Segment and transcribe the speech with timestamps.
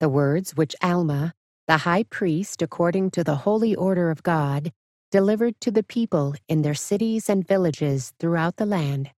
[0.00, 1.34] the words which Alma,
[1.66, 4.72] the high priest according to the holy order of God,
[5.10, 9.10] delivered to the people in their cities and villages throughout the land.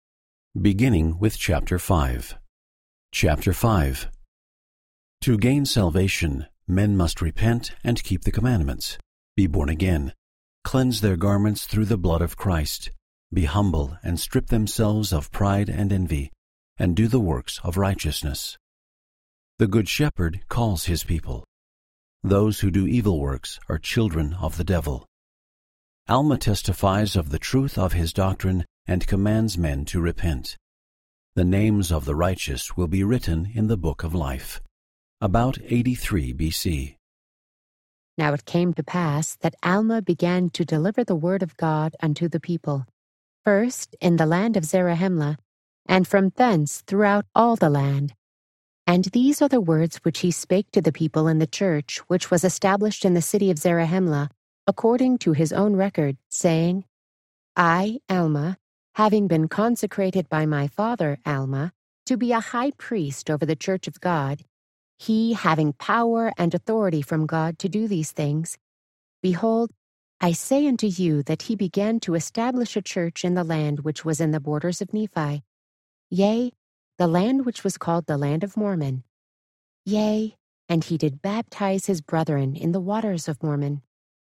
[0.60, 2.36] Beginning with chapter 5.
[3.12, 4.08] Chapter 5
[5.22, 8.98] To gain salvation, men must repent and keep the commandments,
[9.36, 10.14] be born again,
[10.64, 12.92] cleanse their garments through the blood of Christ,
[13.34, 16.32] be humble and strip themselves of pride and envy,
[16.78, 18.58] and do the works of righteousness.
[19.60, 21.44] The Good Shepherd calls his people.
[22.24, 25.06] Those who do evil works are children of the devil.
[26.08, 30.56] Alma testifies of the truth of his doctrine and commands men to repent.
[31.36, 34.62] The names of the righteous will be written in the book of life.
[35.20, 36.96] About 83 BC.
[38.18, 42.30] Now it came to pass that Alma began to deliver the word of God unto
[42.30, 42.86] the people,
[43.44, 45.36] first in the land of Zarahemla,
[45.86, 48.14] and from thence throughout all the land.
[48.90, 52.32] And these are the words which he spake to the people in the church, which
[52.32, 54.32] was established in the city of Zarahemla,
[54.68, 56.86] according to his own record, saying,
[57.56, 58.58] I, Alma,
[58.96, 61.74] having been consecrated by my father, Alma,
[62.08, 64.44] to be a high priest over the church of God,
[65.00, 68.58] he having power and authority from God to do these things,
[69.24, 69.72] behold,
[70.22, 74.06] I say unto you that he began to establish a church in the land which
[74.06, 75.44] was in the borders of Nephi,
[76.12, 76.54] yea,
[77.00, 79.06] the land which was called the land of Mormon.
[79.86, 80.36] Yea,
[80.68, 83.82] and he did baptize his brethren in the waters of Mormon.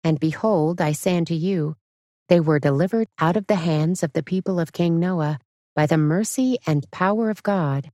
[0.03, 1.77] And behold, I say unto you,
[2.27, 5.39] they were delivered out of the hands of the people of King Noah
[5.77, 7.89] by the mercy and power of God.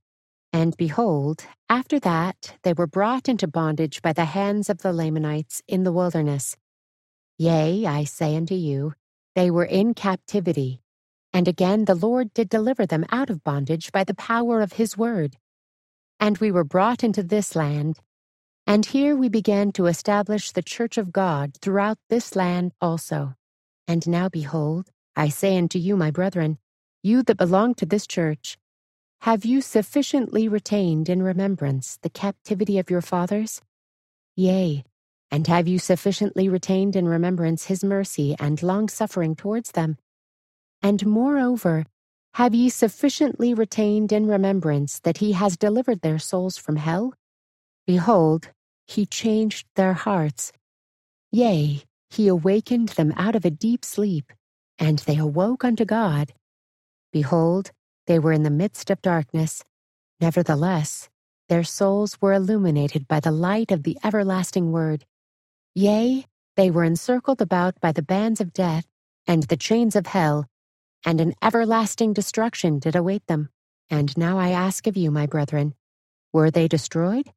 [0.52, 5.62] And behold, after that they were brought into bondage by the hands of the Lamanites
[5.68, 6.56] in the wilderness.
[7.38, 8.94] Yea, I say unto you,
[9.36, 10.80] they were in captivity
[11.34, 14.96] and again the Lord did deliver them out of bondage by the power of his
[14.96, 15.36] word.
[16.20, 17.98] And we were brought into this land,
[18.66, 23.34] and here we began to establish the church of God throughout this land also.
[23.86, 26.58] And now behold, I say unto you, my brethren,
[27.02, 28.56] you that belong to this church,
[29.22, 33.60] have you sufficiently retained in remembrance the captivity of your fathers?
[34.36, 34.84] Yea,
[35.30, 39.98] and have you sufficiently retained in remembrance his mercy and long suffering towards them?
[40.84, 41.86] And moreover,
[42.34, 47.14] have ye sufficiently retained in remembrance that he has delivered their souls from hell?
[47.86, 48.50] Behold,
[48.86, 50.52] he changed their hearts.
[51.32, 54.30] Yea, he awakened them out of a deep sleep,
[54.78, 56.34] and they awoke unto God.
[57.14, 57.70] Behold,
[58.06, 59.64] they were in the midst of darkness.
[60.20, 61.08] Nevertheless,
[61.48, 65.06] their souls were illuminated by the light of the everlasting word.
[65.74, 68.84] Yea, they were encircled about by the bands of death,
[69.26, 70.46] and the chains of hell,
[71.04, 73.50] and an everlasting destruction did await them.
[73.90, 75.74] And now I ask of you, my brethren,
[76.32, 77.30] were they destroyed?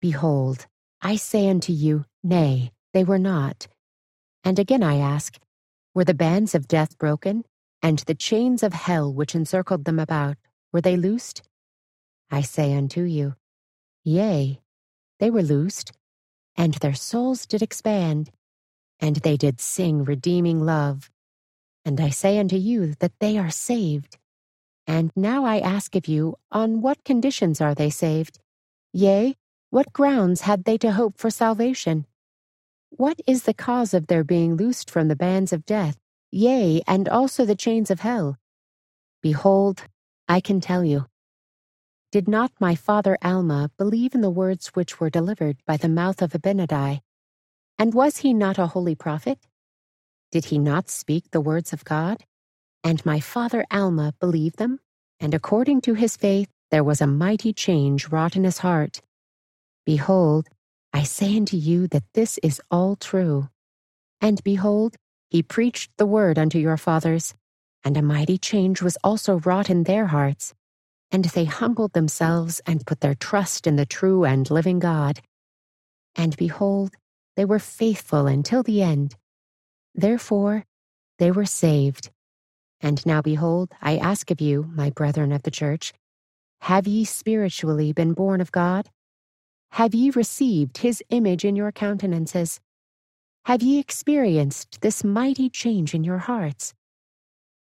[0.00, 0.66] Behold,
[1.00, 3.68] I say unto you, Nay, they were not.
[4.42, 5.38] And again I ask,
[5.94, 7.44] Were the bands of death broken,
[7.82, 10.36] and the chains of hell which encircled them about,
[10.72, 11.42] were they loosed?
[12.30, 13.36] I say unto you,
[14.04, 14.60] Yea,
[15.20, 15.92] they were loosed,
[16.56, 18.30] and their souls did expand,
[18.98, 21.11] and they did sing redeeming love.
[21.84, 24.18] And I say unto you that they are saved.
[24.86, 28.38] And now I ask of you, on what conditions are they saved?
[28.92, 29.36] Yea,
[29.70, 32.06] what grounds had they to hope for salvation?
[32.90, 35.98] What is the cause of their being loosed from the bands of death,
[36.30, 38.38] yea, and also the chains of hell?
[39.22, 39.84] Behold,
[40.28, 41.06] I can tell you.
[42.10, 46.20] Did not my father Alma believe in the words which were delivered by the mouth
[46.20, 47.00] of Abinadi?
[47.78, 49.38] And was he not a holy prophet?
[50.32, 52.24] Did he not speak the words of God?
[52.82, 54.80] And my father Alma believed them,
[55.20, 59.02] and according to his faith there was a mighty change wrought in his heart.
[59.84, 60.48] Behold,
[60.92, 63.50] I say unto you that this is all true.
[64.22, 64.96] And behold,
[65.28, 67.34] he preached the word unto your fathers,
[67.84, 70.54] and a mighty change was also wrought in their hearts.
[71.10, 75.20] And they humbled themselves and put their trust in the true and living God.
[76.16, 76.94] And behold,
[77.36, 79.14] they were faithful until the end,
[79.94, 80.64] Therefore,
[81.18, 82.10] they were saved.
[82.80, 85.92] And now behold, I ask of you, my brethren of the church,
[86.62, 88.90] have ye spiritually been born of God?
[89.72, 92.60] Have ye received his image in your countenances?
[93.46, 96.74] Have ye experienced this mighty change in your hearts?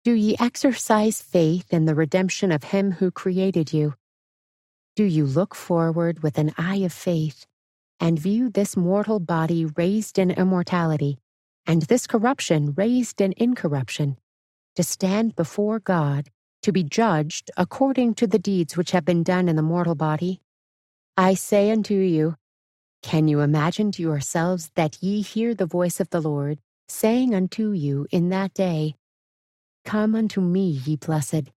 [0.06, 3.96] Do ye exercise faith in the redemption of him who created you?
[4.96, 7.46] Do you look forward with an eye of faith
[8.00, 11.18] and view this mortal body raised in immortality?
[11.68, 14.18] And this corruption raised in incorruption,
[14.76, 16.30] to stand before God,
[16.62, 20.42] to be judged according to the deeds which have been done in the mortal body?
[21.18, 22.36] I say unto you,
[23.02, 27.72] Can you imagine to yourselves that ye hear the voice of the Lord, saying unto
[27.72, 28.96] you in that day,
[29.86, 31.52] Come unto me, ye blessed,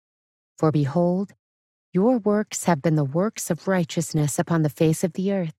[0.58, 1.32] for behold,
[1.92, 5.54] your works have been the works of righteousness upon the face of the earth.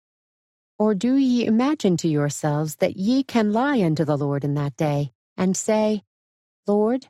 [0.80, 4.78] Or do ye imagine to yourselves that ye can lie unto the Lord in that
[4.78, 6.04] day, and say,
[6.68, 7.08] Lord,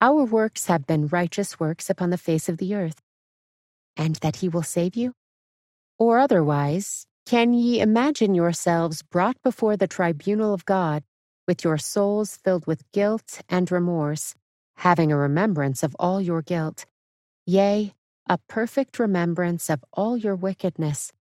[0.00, 3.00] our works have been righteous works upon the face of the earth,
[3.96, 5.14] and that he will save you?
[5.98, 11.02] Or otherwise, can ye imagine yourselves brought before the tribunal of God,
[11.48, 14.34] with your souls filled with guilt and remorse,
[14.76, 16.84] having a remembrance of all your guilt,
[17.46, 17.94] yea,
[18.28, 21.12] a perfect remembrance of all your wickedness,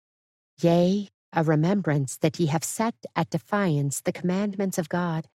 [0.60, 5.26] yea, a remembrance that ye have set at defiance the commandments of God?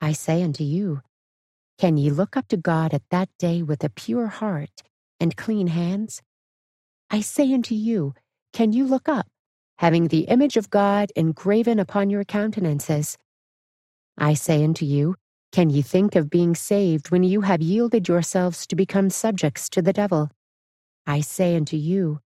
[0.00, 1.02] I say unto you,
[1.78, 4.82] can ye look up to God at that day with a pure heart
[5.20, 6.22] and clean hands?
[7.10, 8.14] I say unto you,
[8.52, 9.26] can you look up?
[9.78, 13.18] having the image of God engraven upon your countenances.
[14.16, 15.16] I say unto you,
[15.52, 19.82] can ye think of being saved when you have yielded yourselves to become subjects to
[19.82, 20.30] the devil?
[21.06, 22.20] I say unto you,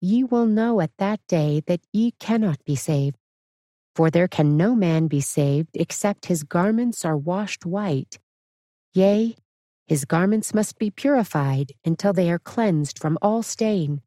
[0.00, 3.16] ye will know at that day that ye cannot be saved.
[3.94, 8.18] For there can no man be saved except his garments are washed white.
[8.94, 9.36] Yea,
[9.86, 14.02] his garments must be purified until they are cleansed from all stain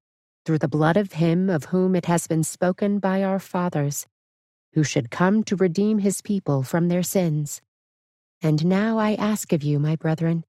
[0.46, 4.08] through the blood of him of whom it has been spoken by our fathers,
[4.74, 7.62] who should come to redeem his people from their sins.
[8.42, 10.44] And now I ask of you, my brethren,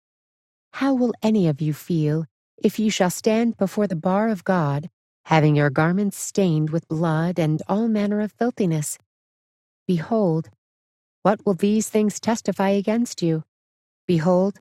[0.73, 2.27] how will any of you feel
[2.57, 4.91] if you shall stand before the bar of God,
[5.25, 8.99] having your garments stained with blood and all manner of filthiness?
[9.87, 10.51] Behold,
[11.23, 13.45] what will these things testify against you?
[14.07, 14.61] Behold,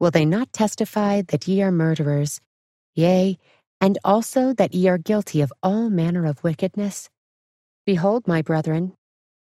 [0.00, 2.40] will they not testify that ye are murderers,
[2.94, 3.38] yea,
[3.80, 7.10] and also that ye are guilty of all manner of wickedness?
[7.86, 8.94] Behold, my brethren,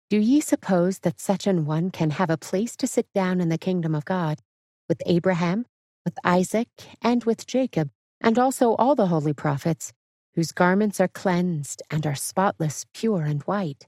[0.10, 3.50] do ye suppose that such an one can have a place to sit down in
[3.50, 4.40] the kingdom of God,
[4.88, 5.66] with Abraham,
[6.06, 6.70] with Isaac,
[7.02, 7.90] and with Jacob,
[8.22, 9.94] and also all the holy prophets,
[10.38, 13.88] whose garments are cleansed and are spotless, pure, and white?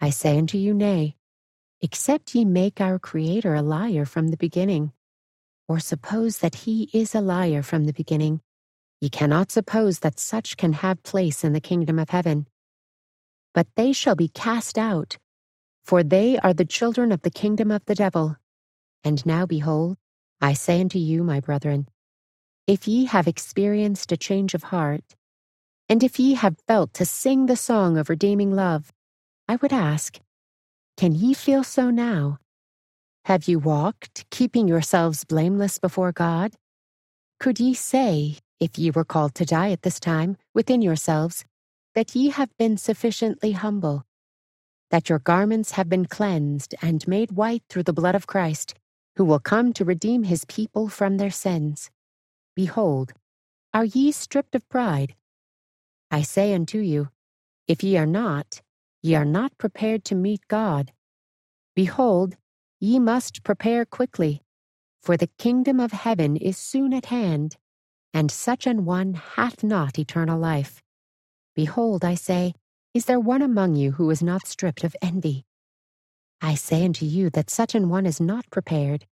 [0.00, 1.16] I say unto you, Nay,
[1.80, 4.92] except ye make our Creator a liar from the beginning,
[5.66, 8.42] or suppose that he is a liar from the beginning,
[9.00, 12.46] Ye cannot suppose that such can have place in the kingdom of heaven.
[13.54, 15.18] But they shall be cast out,
[15.82, 18.36] for they are the children of the kingdom of the devil.
[19.04, 19.96] And now behold,
[20.40, 21.88] I say unto you, my brethren,
[22.66, 25.15] if ye have experienced a change of heart,
[25.88, 28.92] and if ye have felt to sing the song of redeeming love,
[29.48, 30.18] I would ask,
[30.96, 32.38] can ye feel so now?
[33.26, 36.54] Have ye walked, keeping yourselves blameless before God?
[37.38, 41.44] Could ye say, if ye were called to die at this time, within yourselves,
[41.94, 44.04] that ye have been sufficiently humble,
[44.90, 48.74] that your garments have been cleansed and made white through the blood of Christ,
[49.16, 51.90] who will come to redeem his people from their sins.
[52.54, 53.12] Behold,
[53.74, 55.14] are ye stripped of pride?
[56.16, 57.10] I say unto you,
[57.68, 58.62] if ye are not,
[59.02, 60.94] ye are not prepared to meet God.
[61.74, 62.38] Behold,
[62.80, 64.40] ye must prepare quickly,
[65.02, 67.58] for the kingdom of heaven is soon at hand
[68.14, 70.82] and such an one hath not eternal life.
[71.54, 72.54] Behold, I say,
[72.94, 75.44] is there one among you who is not stripped of envy?
[76.40, 79.04] I say unto you that such an one is not prepared.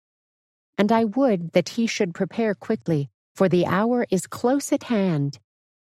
[0.77, 5.39] And I would that he should prepare quickly, for the hour is close at hand,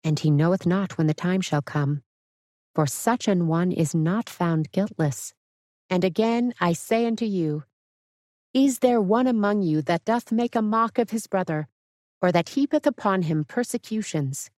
[0.05, 2.03] and he knoweth not when the time shall come.
[2.73, 5.33] For such an one is not found guiltless.
[5.89, 7.63] And again I say unto you,
[8.53, 11.67] Is there one among you that doth make a mock of his brother,
[12.21, 14.49] or that heapeth upon him persecutions.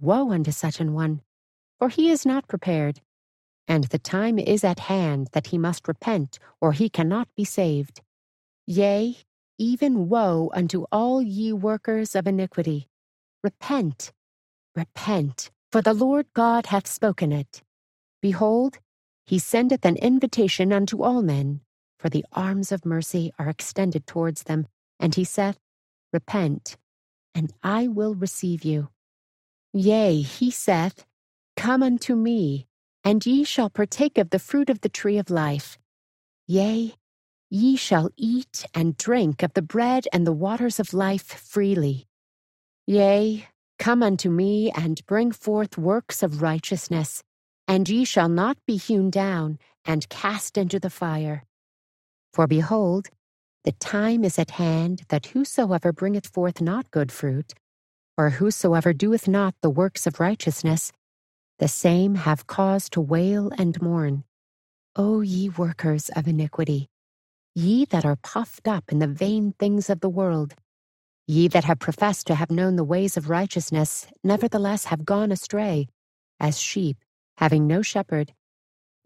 [0.00, 1.22] Woe unto such an one,
[1.78, 3.00] for he is not prepared.
[3.66, 8.00] And the time is at hand that he must repent, or he cannot be saved.
[8.66, 9.16] Yea,
[9.58, 12.88] even woe unto all ye workers of iniquity.
[13.42, 14.12] Repent,
[14.74, 17.62] repent, for the Lord God hath spoken it.
[18.22, 18.78] Behold,
[19.26, 21.60] he sendeth an invitation unto all men,
[21.98, 24.66] for the arms of mercy are extended towards them,
[24.98, 25.58] and he saith,
[26.12, 26.76] Repent,
[27.34, 28.88] and I will receive you.
[29.72, 31.04] Yea, he saith,
[31.56, 32.66] Come unto me,
[33.04, 35.78] and ye shall partake of the fruit of the tree of life.
[36.46, 36.94] Yea,
[37.50, 42.06] ye shall eat and drink of the bread and the waters of life freely.
[42.86, 43.46] Yea,
[43.80, 47.22] come unto me and bring forth works of righteousness,
[47.66, 51.44] and ye shall not be hewn down and cast into the fire.
[52.34, 53.08] For behold,
[53.64, 57.54] the time is at hand that whosoever bringeth forth not good fruit,
[58.18, 60.92] or whosoever doeth not the works of righteousness,
[61.58, 64.24] the same have cause to wail and mourn.
[64.94, 66.88] O ye workers of iniquity,
[67.54, 70.54] ye that are puffed up in the vain things of the world,
[71.26, 75.88] ye that have professed to have known the ways of righteousness, nevertheless have gone astray,
[76.38, 76.96] as sheep,
[77.36, 78.32] having no shepherd.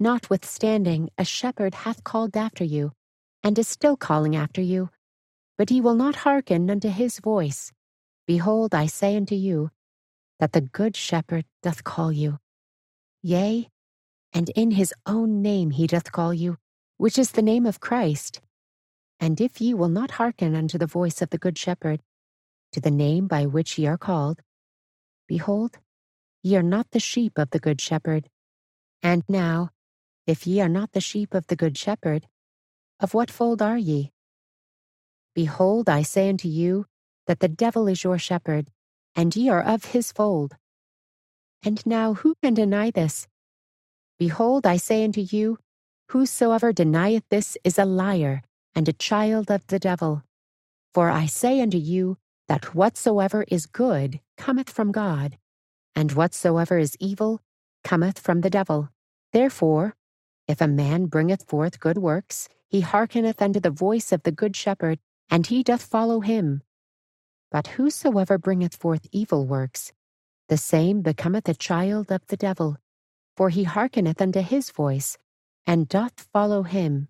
[0.01, 2.93] Notwithstanding, a shepherd hath called after you,
[3.43, 4.91] and is still calling after you.
[5.57, 7.73] But ye will not hearken unto his voice.
[8.27, 9.71] Behold, I say unto you,
[10.41, 12.39] that the good shepherd doth call you.
[13.23, 13.71] Yea,
[14.33, 16.59] and in his own name he doth call you,
[16.97, 18.41] which is the name of Christ.
[19.25, 22.03] And if ye will not hearken unto the voice of the good shepherd,
[22.73, 24.43] to the name by which ye are called,
[25.27, 25.79] behold,
[26.43, 28.29] ye are not the sheep of the good shepherd.
[29.03, 29.71] And now,
[30.27, 32.27] if ye are not the sheep of the good shepherd,
[33.01, 34.13] of what fold are ye?
[35.35, 36.85] Behold, I say unto you,
[37.27, 38.69] that the devil is your shepherd,
[39.17, 40.57] and ye are of his fold.
[41.63, 43.27] And now who can deny this?
[44.19, 45.57] Behold, I say unto you,
[46.11, 48.43] whosoever denieth this is a liar,
[48.75, 50.23] and a child of the devil.
[50.93, 55.39] For I say unto you, that whatsoever is good cometh from God,
[55.95, 57.41] and whatsoever is evil
[57.83, 58.91] cometh from the devil.
[59.33, 59.95] Therefore,
[60.47, 64.55] if a man bringeth forth good works, he hearkeneth unto the voice of the good
[64.55, 64.99] shepherd,
[65.31, 66.63] and he doth follow him.
[67.51, 69.93] But whosoever bringeth forth evil works,
[70.49, 72.79] the same becometh a child of the devil
[73.37, 75.19] for he hearkeneth unto his voice,
[75.67, 77.09] and doth follow him.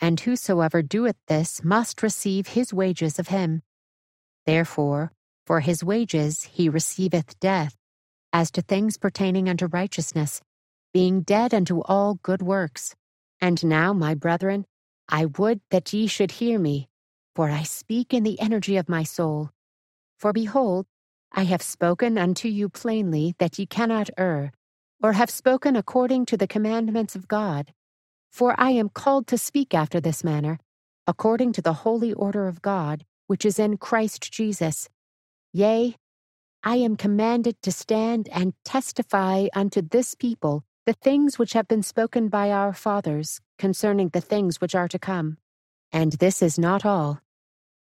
[0.00, 3.62] And whosoever doeth this must receive his wages of him.
[4.46, 5.12] Therefore,
[5.46, 7.76] for his wages he receiveth death,
[8.32, 10.40] as to things pertaining unto righteousness,
[10.92, 12.94] being dead unto all good works.
[13.40, 14.66] And now, my brethren,
[15.08, 16.88] I would that ye should hear me,
[17.34, 19.50] for I speak in the energy of my soul.
[20.18, 20.86] For behold,
[21.32, 24.52] I have spoken unto you plainly that ye cannot err,
[25.02, 27.72] or have spoken according to the commandments of God.
[28.30, 30.58] For I am called to speak after this manner,
[31.06, 34.88] according to the holy order of God, which is in Christ Jesus.
[35.52, 35.96] Yea,
[36.62, 41.82] I am commanded to stand and testify unto this people the things which have been
[41.82, 45.36] spoken by our fathers concerning the things which are to come.
[45.92, 47.20] And this is not all.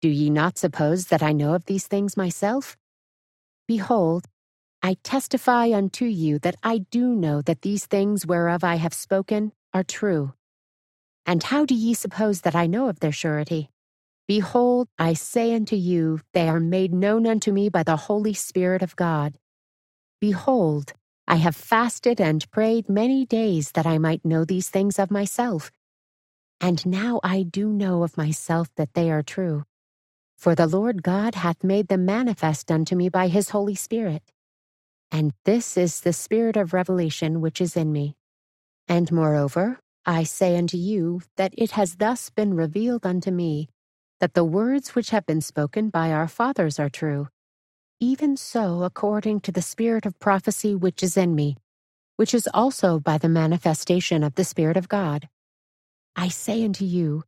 [0.02, 2.76] Do ye not suppose that I know of these things myself?
[3.66, 4.26] Behold,
[4.82, 9.52] I testify unto you that I do know that these things whereof I have spoken
[9.76, 10.32] are true.
[11.26, 13.68] And how do ye suppose that I know of their surety?
[14.26, 18.80] Behold, I say unto you, they are made known unto me by the Holy Spirit
[18.80, 19.34] of God.
[20.18, 20.94] Behold,
[21.28, 25.70] I have fasted and prayed many days that I might know these things of myself.
[26.58, 29.64] And now I do know of myself that they are true.
[30.38, 34.22] For the Lord God hath made them manifest unto me by his Holy Spirit.
[35.10, 38.16] And this is the spirit of revelation which is in me.
[38.88, 43.68] And moreover, I say unto you that it has thus been revealed unto me
[44.20, 47.28] that the words which have been spoken by our fathers are true.
[48.00, 51.56] Even so, according to the spirit of prophecy which is in me,
[52.16, 55.28] which is also by the manifestation of the Spirit of God.
[56.14, 57.24] I say unto you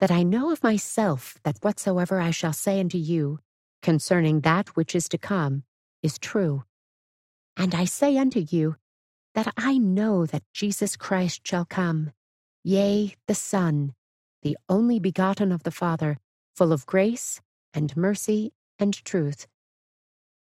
[0.00, 3.38] that I know of myself that whatsoever I shall say unto you
[3.82, 5.64] concerning that which is to come
[6.02, 6.64] is true.
[7.56, 8.76] And I say unto you,
[9.34, 12.12] that I know that Jesus Christ shall come,
[12.64, 13.94] yea, the Son,
[14.42, 16.18] the only begotten of the Father,
[16.56, 17.40] full of grace
[17.72, 19.46] and mercy and truth.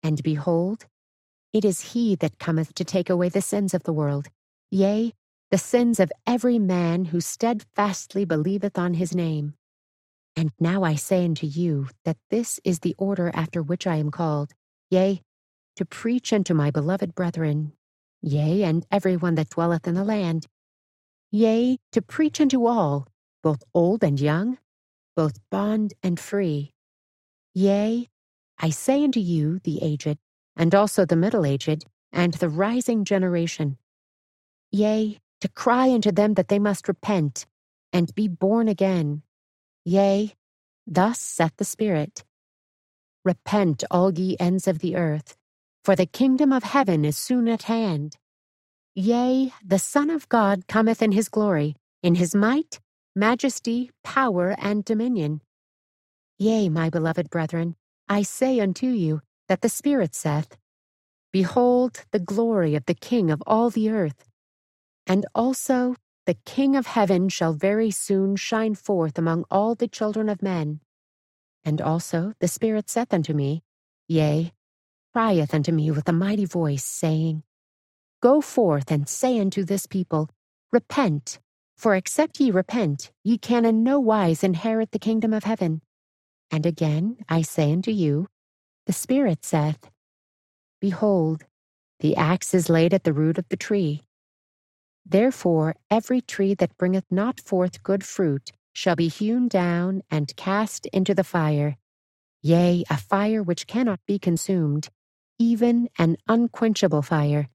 [0.03, 0.85] And behold,
[1.53, 4.27] it is he that cometh to take away the sins of the world,
[4.69, 5.13] yea,
[5.49, 9.53] the sins of every man who steadfastly believeth on his name.
[10.35, 14.11] And now I say unto you that this is the order after which I am
[14.11, 14.51] called,
[14.91, 15.23] yea,
[15.77, 17.73] to preach unto my beloved brethren,
[18.21, 20.47] yea, and every one that dwelleth in the land,
[21.31, 23.07] yea, to preach unto all,
[23.43, 24.57] both old and young,
[25.15, 26.73] both bond and free.
[27.53, 28.07] Yea,
[28.59, 30.17] I say unto you, the aged,
[30.55, 33.77] and also the middle aged, and the rising generation,
[34.71, 37.45] yea, to cry unto them that they must repent
[37.93, 39.21] and be born again.
[39.85, 40.33] Yea,
[40.85, 42.23] thus saith the Spirit
[43.23, 45.36] Repent, all ye ends of the earth,
[45.87, 48.17] for the kingdom of heaven is soon at hand.
[48.93, 52.81] Yea, the Son of God cometh in his glory, in his might,
[53.15, 55.39] majesty, power, and dominion.
[56.37, 57.77] Yea, my beloved brethren,
[58.09, 60.57] I say unto you that the Spirit saith,
[61.31, 64.27] Behold the glory of the King of all the earth.
[65.05, 70.27] And also the King of heaven shall very soon shine forth among all the children
[70.27, 70.81] of men.
[71.63, 73.63] And also the Spirit saith unto me,
[74.09, 74.51] Yea,
[75.17, 77.41] crieth unto me with a mighty voice, saying,
[78.21, 80.29] Go forth and say unto this people,
[80.71, 81.39] Repent,
[81.75, 85.81] For except ye repent, ye can in no wise inherit the kingdom of heaven.
[86.51, 88.27] And again I say unto you,
[88.85, 89.89] the Spirit saith,
[90.79, 91.45] Behold,
[91.99, 94.03] the axe is laid at the root of the tree.
[95.03, 100.85] Therefore every tree that bringeth not forth good fruit shall be hewn down and cast
[100.93, 101.75] into the fire.
[102.43, 104.89] Yea, a fire which cannot be consumed,
[105.39, 107.49] even an unquenchable fire.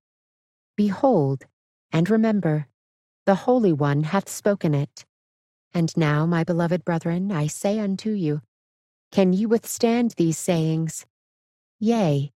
[0.77, 1.47] Behold,
[1.91, 2.67] and remember,
[3.27, 5.05] the Holy One hath spoken it.
[5.75, 8.43] And now, my beloved brethren, I say unto you,
[9.11, 11.07] can ye withstand these sayings?
[11.79, 12.33] Yea,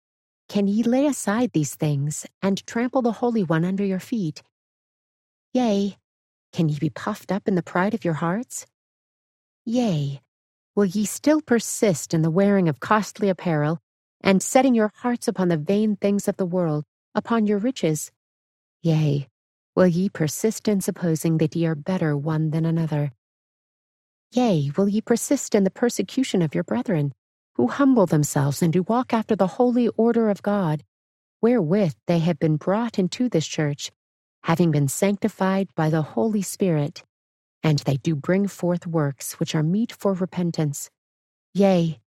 [0.49, 4.43] can ye lay aside these things, and trample the Holy One under your feet?
[5.53, 5.97] Yea,
[6.53, 8.67] can ye be puffed up in the pride of your hearts?
[9.65, 10.21] Yea,
[10.75, 13.81] will ye still persist in the wearing of costly apparel,
[14.25, 18.11] and setting your hearts upon the vain things of the world, upon your riches?
[18.83, 19.29] Yea,
[19.77, 23.13] will ye persist in supposing that ye are better one than another?
[24.33, 27.13] Yea, will ye persist in the persecution of your brethren,
[27.57, 30.83] who humble themselves and do walk after the holy order of God,
[31.43, 33.93] wherewith they have been brought into this church,
[34.45, 37.05] having been sanctified by the Holy Spirit,
[37.63, 40.89] and they do bring forth works which are meet for repentance.
[41.53, 42.01] Yea,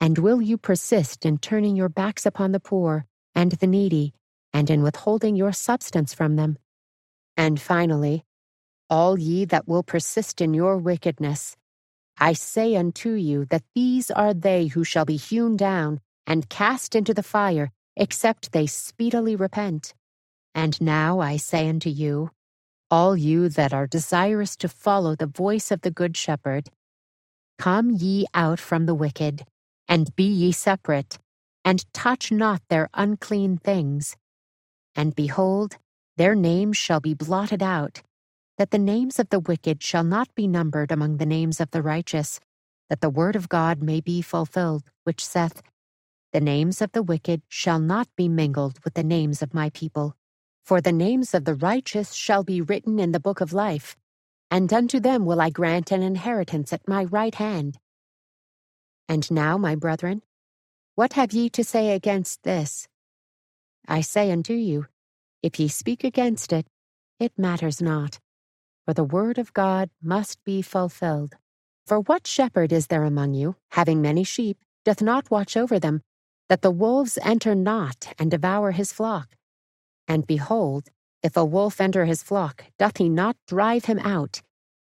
[0.00, 4.14] and will you persist in turning your backs upon the poor and the needy,
[4.52, 6.58] and in withholding your substance from them?
[7.36, 8.24] And finally,
[8.88, 11.56] all ye that will persist in your wickedness,
[12.18, 16.94] I say unto you that these are they who shall be hewn down and cast
[16.94, 19.94] into the fire, except they speedily repent.
[20.54, 22.30] And now I say unto you,
[22.90, 26.70] all you that are desirous to follow the voice of the Good Shepherd,
[27.58, 29.44] come ye out from the wicked,
[29.88, 31.18] and be ye separate,
[31.64, 34.16] and touch not their unclean things.
[34.94, 35.76] And behold,
[36.16, 38.02] their names shall be blotted out
[38.58, 41.82] that the names of the wicked shall not be numbered among the names of the
[41.82, 42.40] righteous,
[42.88, 45.62] that the word of God may be fulfilled, which saith,
[46.32, 50.16] The names of the wicked shall not be mingled with the names of my people.
[50.64, 53.96] For the names of the righteous shall be written in the book of life,
[54.50, 57.78] and unto them will I grant an inheritance at my right hand.
[59.08, 60.22] And now, my brethren,
[60.94, 62.88] what have ye to say against this?
[63.86, 64.86] I say unto you,
[65.42, 66.66] if ye speak against it,
[67.20, 68.18] it matters not
[68.86, 71.34] for the word of God must be fulfilled.
[71.86, 76.02] For what shepherd is there among you, having many sheep, doth not watch over them,
[76.48, 79.34] that the wolves enter not and devour his flock?
[80.06, 80.90] And behold,
[81.20, 84.40] if a wolf enter his flock, doth he not drive him out?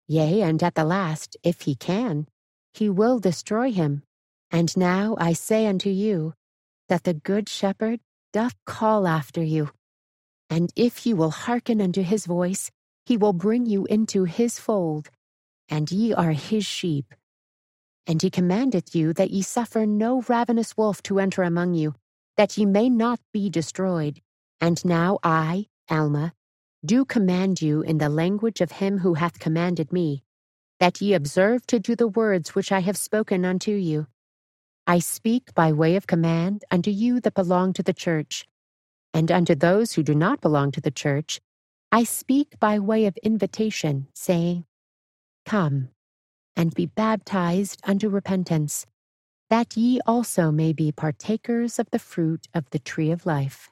[0.08, 2.28] Yea, and at the last, if he can,
[2.74, 4.04] he will destroy him.
[4.52, 6.34] And now I say unto you,
[6.90, 8.00] that the good shepherd
[8.34, 9.70] doth call after you.
[10.50, 12.70] And if you will hearken unto his voice,
[13.06, 15.10] he will bring you into his fold,
[15.70, 17.14] and ye are his sheep.
[18.08, 21.96] And he commandeth you that ye suffer no ravenous wolf to enter among you,
[22.36, 24.22] that ye may not be destroyed.
[24.60, 26.34] And now I, Alma,
[26.84, 30.24] do command you in the language of him who hath commanded me,
[30.82, 34.08] that ye observe to do the words which I have spoken unto you.
[34.88, 38.48] I speak by way of command unto you that belong to the church,
[39.14, 41.40] and unto those who do not belong to the church,
[41.92, 44.66] I speak by way of invitation, saying,
[45.46, 45.90] Come,
[46.56, 48.88] and be baptized unto repentance,
[49.52, 53.71] that ye also may be partakers of the fruit of the tree of life.